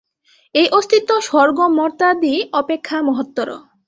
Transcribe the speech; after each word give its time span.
এই 0.55 0.67
অস্তিত্ব 0.71 1.11
স্বর্গ-মর্ত্যাদি 1.21 2.33
অপেক্ষা 2.53 2.97
মহত্তর। 3.01 3.47